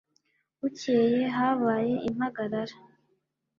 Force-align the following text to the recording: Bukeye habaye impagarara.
Bukeye 0.59 1.21
habaye 1.37 1.93
impagarara. 2.09 2.75